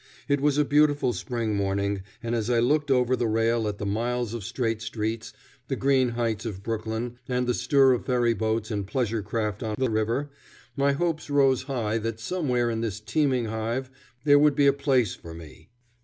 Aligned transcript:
It 0.27 0.41
was 0.41 0.57
a 0.57 0.65
beautiful 0.65 1.13
spring 1.13 1.55
morning, 1.55 2.01
and 2.23 2.33
as 2.33 2.49
I 2.49 2.57
looked 2.59 2.89
over 2.89 3.15
the 3.15 3.27
rail 3.27 3.67
at 3.67 3.77
the 3.77 3.85
miles 3.85 4.33
of 4.33 4.43
straight 4.43 4.81
streets, 4.81 5.31
the 5.67 5.75
green 5.75 6.09
heights 6.17 6.43
of 6.43 6.63
Brooklyn, 6.63 7.19
and 7.29 7.45
the 7.45 7.53
stir 7.53 7.93
of 7.93 8.05
ferryboats 8.07 8.71
and 8.71 8.87
pleasure 8.87 9.21
craft 9.21 9.61
on 9.61 9.75
the 9.77 9.91
river, 9.91 10.31
my 10.75 10.93
hopes 10.93 11.29
rose 11.29 11.61
high 11.69 11.99
that 11.99 12.19
somewhere 12.19 12.67
in 12.71 12.81
this 12.81 12.99
teeming 12.99 13.45
hive 13.45 13.91
there 14.23 14.39
would 14.39 14.55
be 14.55 14.65
a 14.65 14.73
place 14.73 15.13
for 15.13 15.35
me. 15.35 15.69